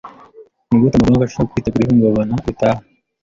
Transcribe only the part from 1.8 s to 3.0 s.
ihungabana ritaha?